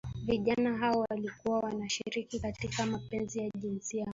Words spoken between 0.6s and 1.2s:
hao